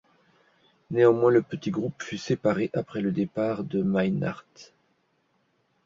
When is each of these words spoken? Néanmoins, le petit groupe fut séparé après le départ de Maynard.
Néanmoins, 0.89 1.29
le 1.29 1.43
petit 1.43 1.69
groupe 1.69 2.01
fut 2.01 2.17
séparé 2.17 2.71
après 2.73 3.01
le 3.01 3.11
départ 3.11 3.63
de 3.63 3.83
Maynard. 3.83 4.45